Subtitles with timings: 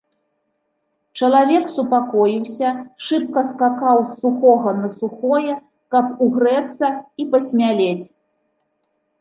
[1.19, 2.69] Чалавек супакоіўся,
[3.07, 5.53] шыбка скакаў з сухога на сухое,
[5.97, 6.87] каб угрэцца
[7.23, 8.07] і пасмялець.